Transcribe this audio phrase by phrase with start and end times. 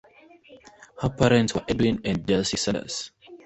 [0.99, 3.11] Her parents were Edwin and Jessie Sanders.